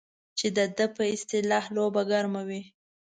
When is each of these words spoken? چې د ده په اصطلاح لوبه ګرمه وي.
چې 0.37 0.47
د 0.57 0.59
ده 0.75 0.85
په 0.95 1.03
اصطلاح 1.15 1.65
لوبه 1.75 2.01
ګرمه 2.11 2.41
وي. 2.49 2.61